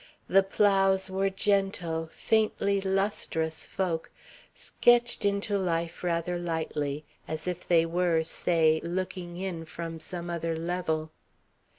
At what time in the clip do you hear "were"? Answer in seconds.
1.11-1.29, 7.85-8.23